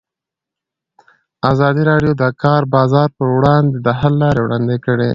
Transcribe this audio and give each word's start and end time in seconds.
ازادي 1.51 1.83
راډیو 1.91 2.13
د 2.17 2.19
د 2.21 2.23
کار 2.43 2.61
بازار 2.75 3.07
پر 3.17 3.27
وړاندې 3.37 3.75
د 3.85 3.87
حل 3.99 4.13
لارې 4.23 4.39
وړاندې 4.43 4.77
کړي. 4.85 5.09